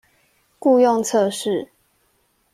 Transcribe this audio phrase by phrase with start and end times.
[0.61, 1.69] 雇用測試